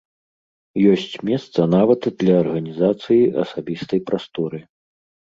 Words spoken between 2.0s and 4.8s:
для арганізацыі асабістай прасторы.